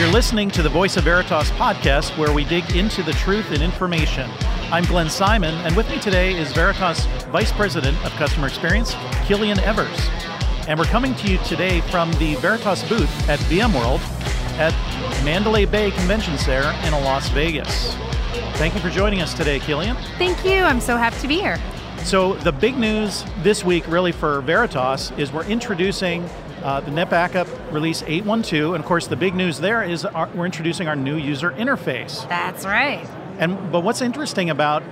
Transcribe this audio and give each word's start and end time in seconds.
You're 0.00 0.08
listening 0.08 0.50
to 0.52 0.62
the 0.62 0.68
Voice 0.70 0.96
of 0.96 1.04
Veritas 1.04 1.50
podcast, 1.50 2.16
where 2.16 2.32
we 2.32 2.42
dig 2.42 2.74
into 2.74 3.02
the 3.02 3.12
truth 3.12 3.50
and 3.50 3.62
information. 3.62 4.30
I'm 4.72 4.82
Glen 4.84 5.10
Simon, 5.10 5.54
and 5.56 5.76
with 5.76 5.90
me 5.90 5.98
today 5.98 6.34
is 6.34 6.52
Veritas 6.52 7.04
Vice 7.26 7.52
President 7.52 8.02
of 8.02 8.10
Customer 8.12 8.46
Experience, 8.46 8.94
Killian 9.26 9.60
Evers. 9.60 10.08
And 10.66 10.78
we're 10.78 10.86
coming 10.86 11.14
to 11.16 11.30
you 11.30 11.36
today 11.44 11.82
from 11.82 12.10
the 12.12 12.36
Veritas 12.36 12.82
booth 12.88 13.28
at 13.28 13.40
VMworld 13.40 14.00
at 14.58 14.72
Mandalay 15.22 15.66
Bay 15.66 15.90
Convention 15.90 16.38
Center 16.38 16.74
in 16.86 16.92
Las 17.04 17.28
Vegas. 17.28 17.94
Thank 18.54 18.72
you 18.72 18.80
for 18.80 18.88
joining 18.88 19.20
us 19.20 19.34
today, 19.34 19.58
Killian. 19.58 19.96
Thank 20.16 20.46
you. 20.46 20.62
I'm 20.62 20.80
so 20.80 20.96
happy 20.96 21.20
to 21.20 21.28
be 21.28 21.40
here. 21.40 21.60
So, 22.04 22.34
the 22.34 22.50
big 22.50 22.76
news 22.76 23.24
this 23.42 23.64
week, 23.64 23.86
really, 23.86 24.10
for 24.10 24.40
Veritas 24.40 25.12
is 25.12 25.32
we're 25.32 25.44
introducing 25.44 26.24
uh, 26.62 26.80
the 26.80 26.90
NetBackup 26.90 27.72
release 27.72 28.02
812, 28.02 28.74
and 28.74 28.82
of 28.82 28.88
course, 28.88 29.06
the 29.06 29.16
big 29.16 29.34
news 29.34 29.60
there 29.60 29.82
is 29.82 30.04
our, 30.04 30.28
we're 30.34 30.46
introducing 30.46 30.88
our 30.88 30.96
new 30.96 31.16
user 31.16 31.52
interface. 31.52 32.28
That's 32.28 32.64
right. 32.64 33.06
And 33.38 33.70
but 33.70 33.80
what's 33.80 34.02
interesting 34.02 34.50
about 34.50 34.82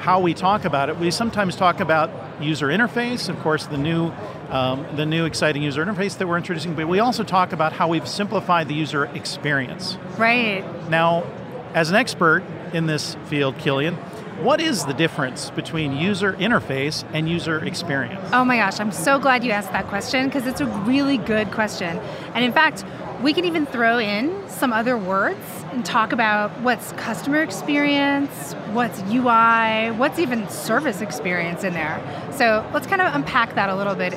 how 0.00 0.20
we 0.20 0.34
talk 0.34 0.64
about 0.64 0.88
it, 0.88 0.98
we 0.98 1.10
sometimes 1.10 1.56
talk 1.56 1.80
about 1.80 2.10
user 2.42 2.66
interface, 2.66 3.28
of 3.28 3.38
course, 3.40 3.66
the 3.66 3.78
new 3.78 4.12
um, 4.50 4.86
the 4.96 5.06
new 5.06 5.24
exciting 5.24 5.62
user 5.62 5.84
interface 5.84 6.18
that 6.18 6.26
we're 6.26 6.36
introducing, 6.36 6.74
but 6.74 6.88
we 6.88 6.98
also 6.98 7.24
talk 7.24 7.52
about 7.52 7.72
how 7.72 7.88
we've 7.88 8.08
simplified 8.08 8.68
the 8.68 8.74
user 8.74 9.06
experience. 9.06 9.96
Right. 10.16 10.64
Now, 10.90 11.24
as 11.74 11.90
an 11.90 11.96
expert 11.96 12.42
in 12.72 12.86
this 12.86 13.16
field, 13.26 13.58
Killian, 13.58 13.96
what 14.42 14.60
is 14.60 14.84
the 14.86 14.92
difference 14.94 15.50
between 15.50 15.92
user 15.96 16.32
interface 16.34 17.04
and 17.12 17.28
user 17.28 17.64
experience? 17.64 18.20
Oh 18.32 18.44
my 18.44 18.56
gosh, 18.56 18.78
I'm 18.80 18.92
so 18.92 19.18
glad 19.18 19.42
you 19.44 19.50
asked 19.50 19.72
that 19.72 19.86
question 19.88 20.26
because 20.26 20.46
it's 20.46 20.60
a 20.60 20.66
really 20.66 21.18
good 21.18 21.50
question. 21.50 21.98
And 22.34 22.44
in 22.44 22.52
fact, 22.52 22.84
we 23.22 23.32
can 23.32 23.44
even 23.44 23.66
throw 23.66 23.98
in 23.98 24.48
some 24.48 24.72
other 24.72 24.96
words 24.96 25.38
and 25.72 25.84
talk 25.84 26.12
about 26.12 26.50
what's 26.60 26.92
customer 26.92 27.42
experience, 27.42 28.52
what's 28.72 29.00
UI, 29.10 29.90
what's 29.96 30.18
even 30.20 30.48
service 30.48 31.00
experience 31.00 31.64
in 31.64 31.72
there. 31.72 32.00
So 32.32 32.64
let's 32.72 32.86
kind 32.86 33.02
of 33.02 33.12
unpack 33.14 33.54
that 33.56 33.68
a 33.70 33.74
little 33.74 33.96
bit. 33.96 34.14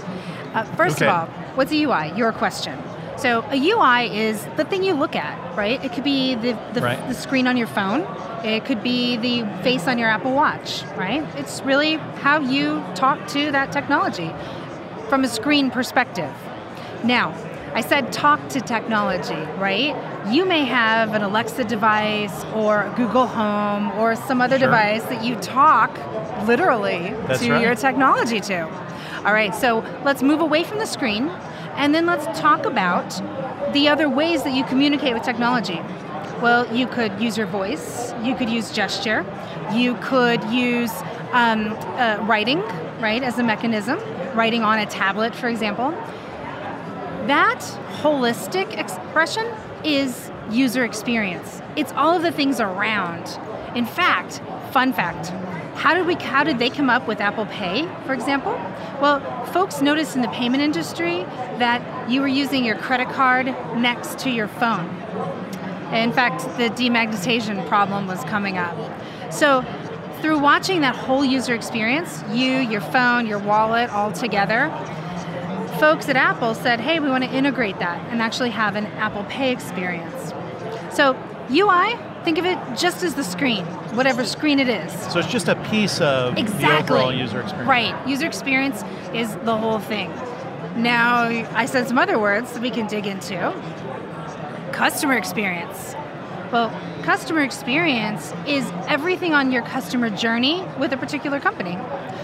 Uh, 0.54 0.64
first 0.76 0.98
Okay. 0.98 1.08
of 1.08 1.16
all, 1.16 1.26
what's 1.56 1.72
a 1.72 1.84
UI? 1.84 2.14
Your 2.16 2.32
question. 2.32 2.78
So 3.18 3.44
a 3.50 3.56
UI 3.58 4.16
is 4.16 4.46
the 4.58 4.66
thing 4.66 4.84
you 4.84 4.94
look 4.94 5.16
at, 5.16 5.56
right? 5.58 5.84
It 5.84 5.94
could 5.94 6.04
be 6.04 6.36
the, 6.36 6.58
the, 6.74 6.82
Right. 6.82 7.08
the 7.08 7.14
screen 7.16 7.48
on 7.48 7.58
your 7.58 7.68
phone. 7.68 8.02
It 8.44 8.66
could 8.66 8.82
be 8.82 9.18
the 9.18 9.46
face 9.64 9.88
on 9.88 10.00
your 10.00 10.10
Apple 10.10 10.34
Watch, 10.34 10.84
right? 10.98 11.24
It's 11.36 11.62
really 11.62 11.96
how 11.96 12.40
you 12.40 12.84
talk 12.96 13.28
to 13.30 13.52
that 13.52 13.72
technology 13.72 14.32
from 15.10 15.24
a 15.24 15.28
screen 15.28 15.70
perspective. 15.70 16.34
Now, 17.04 17.36
I 17.74 17.82
said 17.82 18.12
talk 18.12 18.50
to 18.50 18.60
technology, 18.62 19.36
right? 19.60 19.96
You 20.28 20.46
may 20.46 20.66
have 20.66 21.14
an 21.14 21.22
Alexa 21.22 21.66
device 21.66 22.44
or 22.56 22.92
Google 22.98 23.28
Home 23.28 23.92
or 23.94 24.16
some 24.16 24.42
other 24.42 24.58
Sure. 24.58 24.68
device 24.68 25.04
that 25.04 25.24
you 25.24 25.36
talk 25.36 25.98
literally 26.48 27.14
That's 27.28 27.42
to 27.42 27.52
right. 27.52 27.62
your 27.62 27.76
technology 27.76 28.40
to. 28.42 28.68
All 29.26 29.34
right, 29.34 29.54
so 29.54 29.84
let's 30.04 30.24
move 30.24 30.42
away 30.42 30.64
from 30.64 30.80
the 30.80 30.86
screen 30.88 31.30
and 31.76 31.94
then 31.94 32.06
let's 32.06 32.26
talk 32.40 32.66
about 32.66 33.22
the 33.74 33.88
other 33.88 34.10
ways 34.10 34.44
that 34.44 34.54
you 34.54 34.64
communicate 34.66 35.14
with 35.14 35.24
technology. 35.24 35.80
Well, 36.42 36.76
you 36.76 36.88
could 36.88 37.22
use 37.22 37.38
your 37.38 37.46
voice, 37.46 38.14
you 38.24 38.36
could 38.36 38.50
use 38.50 38.72
gesture, 38.72 39.24
you 39.72 39.94
could 40.02 40.44
use 40.46 40.92
um, 41.34 41.74
uh, 41.74 42.18
writing, 42.24 42.62
right, 43.00 43.22
as 43.22 43.38
a 43.38 43.44
mechanism, 43.44 44.00
writing 44.36 44.64
on 44.64 44.80
a 44.80 44.88
tablet, 44.88 45.36
for 45.36 45.50
example. 45.50 45.92
That 47.28 47.60
holistic 48.02 48.76
expression 48.76 49.46
is 49.84 50.32
user 50.50 50.84
experience. 50.84 51.62
It's 51.76 51.92
all 51.92 52.16
of 52.16 52.24
the 52.24 52.32
things 52.32 52.60
around. 52.60 53.40
In 53.76 53.86
fact, 53.86 54.42
fun 54.74 54.94
fact, 54.94 55.30
how 55.78 55.94
did 55.94 56.06
we 56.06 56.16
how 56.16 56.44
did 56.44 56.60
they 56.60 56.70
come 56.70 56.90
up 56.90 57.08
with 57.08 57.22
Apple 57.22 57.46
Pay, 57.46 57.88
for 58.06 58.14
example? 58.14 58.54
Well, 59.00 59.46
folks 59.48 59.82
noticed 59.82 60.16
in 60.16 60.22
the 60.22 60.28
payment 60.30 60.64
industry 60.64 61.24
that 61.60 62.10
you 62.10 62.22
were 62.22 62.28
using 62.28 62.66
your 62.66 62.78
credit 62.78 63.10
card 63.10 63.46
next 63.78 64.20
to 64.20 64.30
your 64.30 64.48
phone. 64.48 64.90
In 65.92 66.14
fact, 66.14 66.42
the 66.58 66.70
demagnetization 66.70 67.68
problem 67.68 68.08
was 68.08 68.24
coming 68.24 68.58
up. 68.58 68.76
So, 69.32 69.66
through 70.22 70.40
watching 70.40 70.82
that 70.82 70.96
whole 70.96 71.26
user 71.26 71.56
experience, 71.56 72.24
you, 72.32 72.58
your 72.58 72.82
phone, 72.82 73.26
your 73.26 73.40
wallet 73.40 73.90
all 73.90 74.12
together, 74.12 74.70
folks 75.80 76.08
at 76.10 76.16
Apple 76.16 76.54
said, 76.54 76.80
hey, 76.80 77.00
we 77.00 77.10
want 77.10 77.24
to 77.24 77.30
integrate 77.30 77.80
that 77.80 78.00
and 78.12 78.22
actually 78.22 78.52
have 78.52 78.76
an 78.76 78.86
Apple 78.86 79.24
Pay 79.26 79.52
experience. 79.52 80.34
So, 80.96 81.18
UI, 81.50 81.98
think 82.24 82.38
of 82.38 82.46
it 82.46 82.58
just 82.78 83.04
as 83.04 83.16
the 83.16 83.24
screen, 83.24 83.66
whatever 83.96 84.24
screen 84.24 84.60
it 84.60 84.70
is. 84.70 84.92
So 85.12 85.20
it's 85.20 85.28
just 85.32 85.48
a 85.48 85.56
piece 85.70 86.00
of 86.00 86.38
Exactly. 86.38 86.68
the 86.68 86.94
overall 86.94 87.14
user 87.14 87.42
experience. 87.42 87.68
Right. 87.68 88.08
User 88.08 88.28
experience 88.28 88.84
is 89.14 89.36
the 89.38 89.58
whole 89.58 89.80
thing. 89.80 90.10
Now, 90.78 91.24
I 91.24 91.66
said 91.66 91.88
some 91.88 91.98
other 91.98 92.18
words 92.20 92.54
that 92.54 92.62
we 92.62 92.70
can 92.70 92.88
dig 92.88 93.06
into. 93.08 93.36
Customer 94.82 95.16
experience. 95.16 95.94
Well, 96.52 96.72
customer 97.04 97.42
experience 97.42 98.34
is 98.48 98.68
everything 98.88 99.32
on 99.32 99.52
your 99.52 99.62
customer 99.62 100.10
journey 100.10 100.66
with 100.80 100.92
a 100.92 100.98
particular 100.98 101.40
company. 101.40 101.78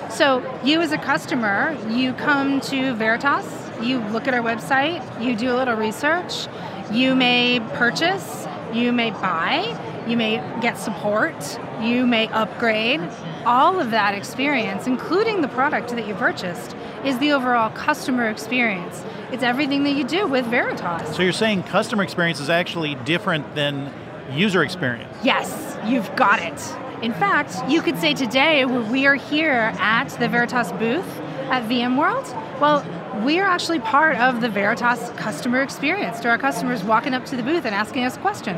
So, 0.09 0.41
you 0.63 0.81
as 0.81 0.91
a 0.91 0.97
customer, 0.97 1.77
you 1.87 2.13
come 2.13 2.59
to 2.61 2.95
Veritas, 2.95 3.45
you 3.79 3.99
look 3.99 4.27
at 4.27 4.33
our 4.33 4.41
website, 4.41 5.03
you 5.23 5.35
do 5.35 5.53
a 5.53 5.55
little 5.55 5.75
research, 5.75 6.47
you 6.91 7.13
may 7.13 7.59
purchase, 7.75 8.47
you 8.73 8.91
may 8.91 9.11
buy, 9.11 9.77
you 10.07 10.17
may 10.17 10.37
get 10.59 10.79
support, 10.79 11.59
you 11.79 12.07
may 12.07 12.27
upgrade. 12.29 13.01
All 13.45 13.79
of 13.79 13.91
that 13.91 14.15
experience, 14.15 14.87
including 14.87 15.41
the 15.41 15.47
product 15.47 15.89
that 15.89 16.07
you 16.07 16.15
purchased, 16.15 16.75
is 17.07 17.17
the 17.19 17.31
overall 17.31 17.69
customer 17.69 18.29
experience. 18.29 19.01
It's 19.31 19.41
everything 19.43 19.83
that 19.85 19.91
you 19.91 20.03
do 20.03 20.27
with 20.27 20.45
Veritas. 20.47 21.15
So 21.15 21.21
you're 21.21 21.31
saying 21.31 21.63
customer 21.63 22.03
experience 22.03 22.41
is 22.41 22.49
actually 22.49 22.95
different 22.95 23.55
than 23.55 23.93
user 24.33 24.61
experience. 24.61 25.13
Yes, 25.23 25.77
you've 25.85 26.13
got 26.17 26.41
it. 26.41 26.75
In 27.01 27.13
fact, 27.13 27.55
you 27.69 27.81
could 27.81 27.97
say 27.97 28.13
today 28.13 28.65
we 28.65 29.05
are 29.05 29.15
here 29.15 29.71
at 29.79 30.09
the 30.19 30.27
Veritas 30.27 30.73
booth 30.73 31.07
at 31.49 31.63
VMworld. 31.69 32.25
Well, 32.59 32.85
we 33.23 33.39
are 33.39 33.47
actually 33.47 33.79
part 33.79 34.17
of 34.17 34.41
the 34.41 34.49
Veritas 34.49 35.09
customer 35.11 35.61
experience 35.61 36.19
to 36.21 36.29
our 36.29 36.37
customers 36.37 36.83
walking 36.83 37.13
up 37.13 37.25
to 37.27 37.37
the 37.37 37.43
booth 37.43 37.65
and 37.65 37.73
asking 37.73 38.03
us 38.03 38.17
a 38.17 38.19
question. 38.19 38.57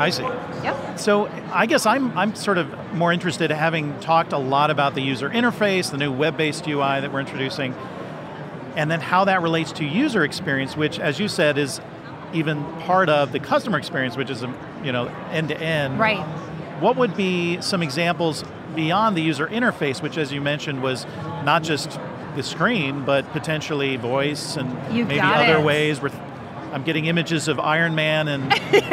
I 0.00 0.10
see. 0.10 0.22
Yep. 0.22 0.98
So 0.98 1.26
I 1.52 1.66
guess 1.66 1.86
I'm 1.86 2.16
I'm 2.16 2.34
sort 2.34 2.58
of 2.58 2.94
more 2.94 3.12
interested, 3.12 3.50
having 3.50 3.98
talked 4.00 4.32
a 4.32 4.38
lot 4.38 4.70
about 4.70 4.94
the 4.94 5.00
user 5.02 5.28
interface, 5.30 5.90
the 5.90 5.98
new 5.98 6.12
web-based 6.12 6.66
UI 6.66 7.00
that 7.00 7.12
we're 7.12 7.20
introducing, 7.20 7.74
and 8.76 8.90
then 8.90 9.00
how 9.00 9.24
that 9.24 9.42
relates 9.42 9.72
to 9.72 9.84
user 9.84 10.24
experience, 10.24 10.76
which, 10.76 10.98
as 10.98 11.18
you 11.18 11.28
said, 11.28 11.58
is 11.58 11.80
even 12.32 12.64
part 12.82 13.08
of 13.08 13.32
the 13.32 13.40
customer 13.40 13.78
experience, 13.78 14.16
which 14.16 14.30
is 14.30 14.42
um, 14.42 14.56
you 14.84 14.92
know 14.92 15.06
end 15.30 15.48
to 15.48 15.60
end. 15.60 15.98
Right. 15.98 16.20
What 16.80 16.96
would 16.96 17.14
be 17.16 17.60
some 17.60 17.82
examples 17.82 18.42
beyond 18.74 19.16
the 19.16 19.20
user 19.22 19.46
interface, 19.46 20.00
which, 20.00 20.16
as 20.16 20.32
you 20.32 20.40
mentioned, 20.40 20.82
was 20.82 21.04
not 21.44 21.62
just 21.62 21.98
the 22.36 22.42
screen, 22.42 23.04
but 23.04 23.30
potentially 23.32 23.96
voice 23.96 24.56
and 24.56 24.70
You 24.94 25.04
maybe 25.04 25.20
other 25.20 25.58
it. 25.58 25.64
ways? 25.64 26.00
Where 26.00 26.10
I'm 26.72 26.82
getting 26.84 27.06
images 27.06 27.48
of 27.48 27.58
Iron 27.58 27.94
Man 27.94 28.28
and 28.28 28.44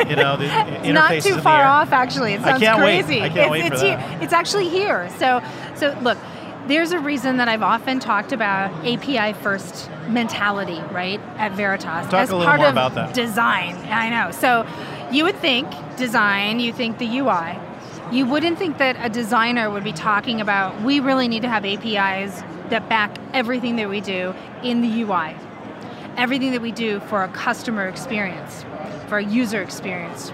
you 0.10 0.16
know 0.16 0.38
the 0.38 0.46
It's 0.78 0.88
interfaces 0.88 0.94
not 0.94 1.22
too 1.24 1.42
far 1.42 1.64
off, 1.64 1.92
actually. 1.92 2.34
It 2.34 2.42
sounds 2.42 2.62
I 2.62 2.66
can't 2.66 2.80
wait. 2.80 3.06
crazy. 3.06 3.22
I 3.22 3.30
can't 3.30 3.40
it's, 3.40 3.52
wait 3.52 3.68
for 3.68 3.74
it's 3.74 3.82
that. 3.82 4.10
Here. 4.12 4.20
It's 4.22 4.34
actually 4.34 4.70
here. 4.70 5.10
So, 5.18 5.44
so 5.76 5.98
look, 6.02 6.18
there's 6.68 6.92
a 6.92 7.00
reason 7.00 7.38
that 7.38 7.48
I've 7.48 7.62
often 7.62 8.00
talked 8.00 8.32
about 8.32 8.72
API 8.86 9.34
first 9.42 9.90
mentality, 10.08 10.80
right, 10.92 11.20
at 11.38 11.52
Veritas 11.54 12.06
Talk 12.06 12.14
as 12.14 12.30
a 12.30 12.36
little 12.36 12.48
part 12.48 12.60
more 12.60 12.68
of 12.68 12.74
about 12.74 12.96
that. 12.96 13.13
design. 13.13 13.75
I 13.90 14.10
know. 14.10 14.31
So, 14.31 14.68
you 15.12 15.24
would 15.24 15.38
think 15.38 15.69
design, 15.98 16.60
you 16.60 16.74
think 16.74 16.98
the 16.98 17.19
UI. 17.19 17.60
You 18.12 18.25
wouldn't 18.25 18.57
think 18.57 18.78
that 18.78 18.98
a 19.00 19.10
designer 19.10 19.69
would 19.69 19.84
be 19.84 19.94
talking 19.94 20.42
about 20.42 20.81
we 20.81 21.00
really 21.00 21.28
need 21.28 21.42
to 21.44 21.50
have 21.50 21.66
APIs 21.66 22.42
that 22.69 22.88
back 22.90 23.18
everything 23.34 23.75
that 23.78 23.90
we 23.90 24.01
do 24.01 24.34
in 24.63 24.81
the 24.81 25.04
UI 25.04 25.36
everything 26.18 26.52
that 26.52 26.62
we 26.62 26.72
do 26.72 27.00
for 27.02 27.24
a 27.24 27.28
customer 27.30 27.88
experience, 27.88 28.66
for 29.08 29.19
a 29.19 29.24
user 29.24 29.62
experience. 29.62 30.30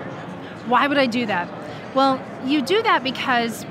Why 0.67 0.87
would 0.87 0.97
I 0.97 1.05
do 1.05 1.25
that? 1.25 1.49
Well, 1.93 2.19
you 2.45 2.61
do 2.61 2.81
that 2.83 3.03
because 3.03 3.65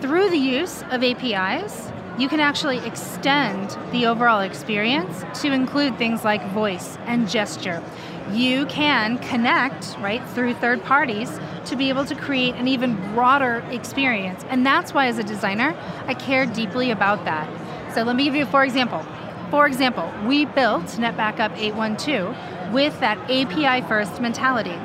through 0.00 0.30
the 0.30 0.38
use 0.38 0.82
of 0.90 1.02
APIs, 1.02 1.90
you 2.18 2.28
can 2.28 2.40
actually 2.40 2.78
extend 2.78 3.76
the 3.92 4.06
overall 4.06 4.40
experience 4.40 5.24
to 5.42 5.52
include 5.52 5.98
things 5.98 6.24
like 6.24 6.46
voice 6.50 6.96
and 7.06 7.28
gesture. 7.28 7.82
You 8.30 8.66
can 8.66 9.18
connect, 9.18 9.96
right, 9.98 10.26
through 10.30 10.54
third 10.54 10.84
parties 10.84 11.40
to 11.66 11.76
be 11.76 11.88
able 11.88 12.04
to 12.04 12.14
create 12.14 12.54
an 12.54 12.68
even 12.68 12.94
broader 13.12 13.64
experience. 13.70 14.44
And 14.48 14.64
that's 14.64 14.94
why, 14.94 15.06
as 15.06 15.18
a 15.18 15.24
designer, 15.24 15.76
I 16.06 16.14
care 16.14 16.46
deeply 16.46 16.90
about 16.90 17.24
that. 17.24 17.48
So 17.94 18.02
let 18.02 18.16
me 18.16 18.24
give 18.24 18.36
you, 18.36 18.46
for 18.46 18.64
example, 18.64 19.04
For 19.50 19.66
example, 19.66 20.12
we 20.26 20.44
built 20.44 20.84
NetBackup 20.84 21.58
812 21.58 22.72
with 22.72 22.98
that 23.00 23.18
API 23.28 23.84
first 23.88 24.20
mentality, 24.20 24.76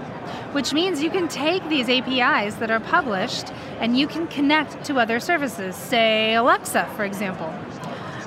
which 0.53 0.73
means 0.73 1.03
you 1.03 1.11
can 1.11 1.27
take 1.27 1.67
these 1.69 1.87
APIs 1.87 2.55
that 2.55 2.71
are 2.71 2.79
published 2.79 3.53
and 3.79 3.95
you 3.95 4.07
can 4.07 4.25
connect 4.25 4.83
to 4.85 4.97
other 4.97 5.19
services, 5.19 5.75
say 5.75 6.33
Alexa, 6.33 6.89
for 6.95 7.05
example, 7.05 7.53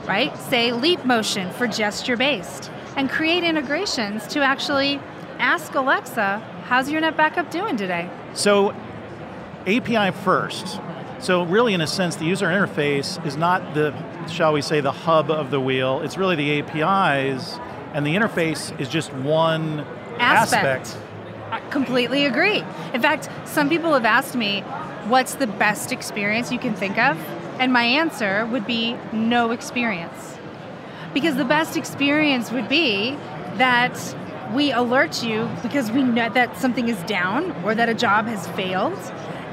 right? 0.07 0.37
Say 0.39 0.73
Leap 0.73 1.05
Motion 1.05 1.51
for 1.51 1.67
gesture 1.67 2.17
based, 2.17 2.71
and 2.95 3.11
create 3.11 3.43
integrations 3.43 4.29
to 4.29 4.41
actually 4.41 5.01
ask 5.41 5.75
Alexa, 5.75 6.39
how's 6.67 6.89
your 6.89 7.03
NetBackup 7.03 7.51
doing 7.51 7.77
today? 7.77 8.09
So, 8.35 8.75
API 9.67 10.13
first. 10.13 10.81
So, 11.21 11.45
really, 11.45 11.75
in 11.75 11.81
a 11.81 11.87
sense, 11.87 12.17
the 12.17 12.25
user 12.25 12.47
interface 12.47 13.25
is 13.27 13.37
not 13.37 13.75
the, 13.75 13.93
shall 14.29 14.53
we 14.53 14.63
say, 14.63 14.81
the 14.81 14.93
hub 14.93 15.31
of 15.31 15.51
the 15.51 15.61
wheel. 15.61 16.01
It's 16.01 16.17
really 16.17 16.37
the 16.37 16.61
APIs, 16.61 17.59
and 17.93 18.07
the 18.07 18.15
interface 18.15 18.79
is 18.81 18.89
just 18.89 19.13
one 19.13 19.81
aspect. 20.21 20.87
aspect. 20.87 20.97
I 21.51 21.61
completely 21.71 22.27
agree. 22.27 22.63
In 22.93 23.03
fact, 23.03 23.29
some 23.47 23.69
people 23.69 23.93
have 23.95 24.05
asked 24.05 24.37
me, 24.37 24.61
what's 25.09 25.35
the 25.35 25.47
best 25.47 25.91
experience 25.91 26.53
you 26.53 26.59
can 26.59 26.75
think 26.75 26.99
of? 26.99 27.19
And 27.59 27.73
my 27.73 27.85
answer 27.85 28.47
would 28.47 28.67
be 28.67 28.97
no 29.13 29.51
experience. 29.51 30.37
Because 31.13 31.37
the 31.37 31.45
best 31.45 31.77
experience 31.77 32.53
would 32.53 32.69
be 32.69 33.17
that 33.57 34.15
we 34.53 34.73
alert 34.73 35.23
you 35.23 35.51
because 35.63 35.91
we 35.91 36.03
know 36.03 36.31
that 36.31 36.57
something 36.57 36.89
is 36.89 36.99
down 37.05 37.51
or 37.65 37.75
that 37.75 37.89
a 37.89 37.95
job 37.95 38.27
has 38.27 38.47
failed. 38.49 38.99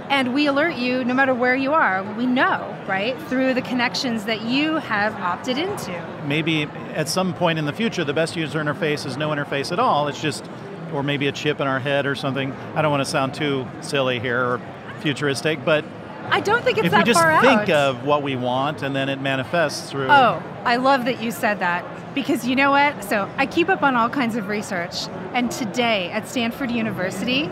And 0.09 0.33
we 0.33 0.47
alert 0.47 0.75
you 0.75 1.03
no 1.03 1.13
matter 1.13 1.33
where 1.33 1.55
you 1.55 1.73
are. 1.73 2.03
We 2.13 2.25
know, 2.25 2.77
right? 2.87 3.19
Through 3.23 3.55
the 3.55 3.61
connections 3.61 4.25
that 4.25 4.41
you 4.41 4.75
have 4.75 5.15
opted 5.15 5.57
into. 5.57 6.23
Maybe 6.25 6.63
at 6.93 7.09
some 7.09 7.33
point 7.33 7.59
in 7.59 7.65
the 7.65 7.73
future, 7.73 8.03
the 8.03 8.13
best 8.13 8.35
user 8.35 8.59
interface 8.59 9.05
is 9.05 9.17
no 9.17 9.29
interface 9.29 9.71
at 9.71 9.79
all. 9.79 10.07
It's 10.07 10.21
just, 10.21 10.45
or 10.93 11.03
maybe 11.03 11.27
a 11.27 11.31
chip 11.31 11.59
in 11.59 11.67
our 11.67 11.79
head 11.79 12.05
or 12.05 12.15
something. 12.15 12.53
I 12.75 12.81
don't 12.81 12.91
want 12.91 13.01
to 13.01 13.09
sound 13.09 13.33
too 13.33 13.67
silly 13.81 14.19
here 14.19 14.39
or 14.39 14.61
futuristic, 15.01 15.65
but 15.65 15.83
I 16.29 16.39
don't 16.41 16.63
think 16.63 16.77
it's 16.77 16.87
if 16.87 16.93
we 16.93 17.03
just 17.03 17.19
think 17.19 17.69
out. 17.69 17.69
of 17.69 18.05
what 18.05 18.23
we 18.23 18.35
want 18.35 18.81
and 18.81 18.95
then 18.95 19.09
it 19.09 19.21
manifests 19.21 19.89
through. 19.89 20.07
Oh, 20.09 20.41
I 20.63 20.77
love 20.77 21.05
that 21.05 21.21
you 21.21 21.31
said 21.31 21.59
that 21.59 21.85
because 22.15 22.47
you 22.47 22.55
know 22.55 22.71
what? 22.71 23.03
So 23.03 23.29
I 23.37 23.45
keep 23.45 23.69
up 23.69 23.83
on 23.83 23.95
all 23.95 24.09
kinds 24.09 24.35
of 24.35 24.47
research, 24.47 25.07
and 25.33 25.51
today 25.51 26.09
at 26.11 26.27
Stanford 26.27 26.71
University, 26.71 27.51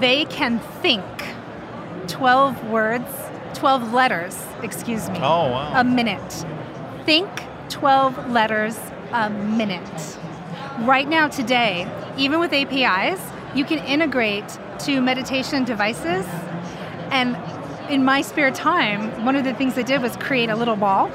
they 0.00 0.24
can 0.26 0.60
think 0.82 1.04
12 2.08 2.70
words, 2.70 3.06
12 3.54 3.92
letters, 3.92 4.36
excuse 4.62 5.08
me, 5.10 5.18
oh, 5.18 5.50
wow. 5.50 5.80
a 5.80 5.84
minute. 5.84 6.46
Think 7.04 7.28
12 7.68 8.30
letters 8.30 8.78
a 9.12 9.30
minute. 9.30 10.18
Right 10.80 11.08
now, 11.08 11.28
today, 11.28 11.90
even 12.16 12.40
with 12.40 12.52
APIs, 12.52 13.20
you 13.54 13.64
can 13.64 13.78
integrate 13.84 14.58
to 14.80 15.00
meditation 15.00 15.64
devices 15.64 16.26
and 17.10 17.36
in 17.88 18.04
my 18.04 18.20
spare 18.20 18.50
time, 18.50 19.24
one 19.24 19.34
of 19.34 19.44
the 19.44 19.54
things 19.54 19.78
I 19.78 19.82
did 19.82 20.02
was 20.02 20.16
create 20.16 20.50
a 20.50 20.56
little 20.56 20.76
ball 20.76 21.08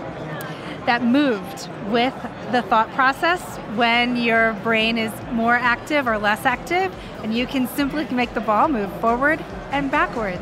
that 0.86 1.04
moved 1.04 1.70
with 1.90 2.14
the 2.52 2.62
thought 2.64 2.92
process 2.94 3.42
when 3.76 4.18
your 4.18 4.54
brain 4.64 4.98
is 4.98 5.12
more 5.32 5.56
active 5.56 6.08
or 6.08 6.18
less 6.18 6.46
active, 6.46 6.94
and 7.24 7.36
you 7.36 7.48
can 7.48 7.68
simply 7.68 8.06
make 8.10 8.34
the 8.34 8.42
ball 8.42 8.68
move 8.68 8.92
forward 9.00 9.44
and 9.72 9.90
backwards. 9.90 10.42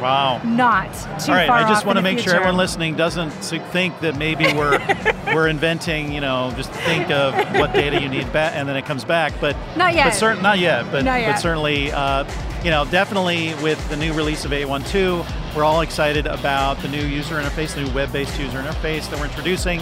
Wow. 0.00 0.40
Not 0.44 0.92
too 1.20 1.32
All 1.32 1.38
right, 1.38 1.50
I 1.50 1.68
just 1.68 1.84
want 1.84 1.96
to 1.96 2.02
make 2.02 2.18
future. 2.18 2.30
sure 2.30 2.36
everyone 2.36 2.56
listening 2.56 2.94
doesn't 2.94 3.30
think 3.30 3.98
that 4.00 4.16
maybe 4.16 4.44
we're 4.52 4.78
we're 5.34 5.48
inventing, 5.48 6.12
you 6.12 6.20
know, 6.20 6.52
just 6.56 6.70
think 6.70 7.10
of 7.10 7.34
what 7.58 7.72
data 7.72 8.00
you 8.00 8.08
need 8.08 8.32
back 8.32 8.54
and 8.54 8.68
then 8.68 8.76
it 8.76 8.84
comes 8.84 9.04
back, 9.04 9.32
but 9.40 9.56
not 9.76 9.94
yet. 9.94 10.04
But 10.04 10.14
certain 10.14 10.42
not 10.42 10.60
yet, 10.60 10.84
but 10.92 11.04
not 11.04 11.20
yet. 11.20 11.32
but 11.32 11.40
certainly 11.40 11.90
uh, 11.90 12.24
you 12.64 12.70
know, 12.70 12.84
definitely 12.84 13.54
with 13.62 13.88
the 13.88 13.96
new 13.96 14.12
release 14.12 14.44
of 14.44 14.52
812, 14.52 15.56
we're 15.56 15.64
all 15.64 15.80
excited 15.80 16.26
about 16.26 16.80
the 16.82 16.88
new 16.88 17.04
user 17.04 17.36
interface, 17.36 17.74
the 17.74 17.82
new 17.82 17.94
web-based 17.94 18.38
user 18.38 18.58
interface 18.60 19.08
that 19.10 19.18
we're 19.18 19.26
introducing. 19.26 19.80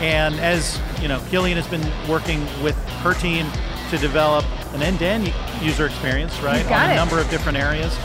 And 0.00 0.34
as 0.40 0.80
you 1.00 1.08
know, 1.08 1.20
Killian 1.30 1.56
has 1.56 1.66
been 1.68 1.86
working 2.08 2.44
with 2.62 2.76
her 3.00 3.14
team 3.14 3.46
to 3.90 3.98
develop 3.98 4.44
an 4.76 4.82
end-to-end 4.82 5.32
user 5.62 5.86
experience, 5.86 6.38
right, 6.40 6.64
on 6.66 6.90
it. 6.90 6.92
a 6.92 6.96
number 6.96 7.18
of 7.18 7.28
different 7.30 7.58
areas. 7.58 7.96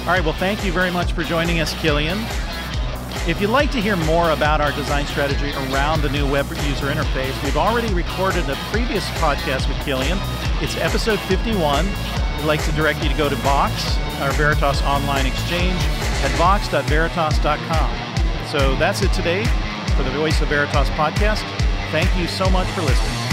All 0.00 0.06
right, 0.06 0.24
well, 0.24 0.34
thank 0.34 0.64
you 0.64 0.72
very 0.72 0.90
much 0.90 1.12
for 1.12 1.22
joining 1.22 1.60
us, 1.60 1.72
Killian. 1.80 2.18
If 3.28 3.40
you'd 3.40 3.50
like 3.50 3.70
to 3.72 3.80
hear 3.80 3.96
more 3.96 4.30
about 4.30 4.60
our 4.60 4.72
design 4.72 5.06
strategy 5.06 5.52
around 5.52 6.02
the 6.02 6.10
new 6.10 6.30
web 6.30 6.46
user 6.66 6.86
interface, 6.86 7.42
we've 7.44 7.56
already 7.56 7.92
recorded 7.94 8.48
a 8.50 8.54
previous 8.70 9.04
podcast 9.20 9.68
with 9.68 9.78
Killian. 9.84 10.18
It's 10.60 10.76
episode 10.76 11.18
51. 11.20 11.86
We'd 11.86 12.44
like 12.44 12.62
to 12.64 12.72
direct 12.72 13.02
you 13.02 13.08
to 13.08 13.16
go 13.16 13.28
to 13.28 13.36
Vox, 13.36 13.96
our 14.20 14.32
Veritas 14.32 14.82
online 14.82 15.26
exchange, 15.26 15.80
at 16.22 16.30
vox.veritas.com. 16.36 18.48
So 18.48 18.74
that's 18.76 19.02
it 19.02 19.12
today 19.12 19.44
for 19.96 20.02
the 20.02 20.10
Voice 20.10 20.40
of 20.42 20.48
Veritas 20.48 20.88
podcast. 20.90 21.42
Thank 21.92 22.14
you 22.18 22.26
so 22.26 22.50
much 22.50 22.66
for 22.68 22.82
listening. 22.82 23.23